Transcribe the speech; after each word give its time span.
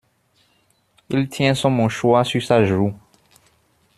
Il 1.11 1.29
tient 1.29 1.53
son 1.53 1.69
mouchoir 1.69 2.25
sur 2.25 2.41
sa 2.41 2.65
joue. 2.65 2.91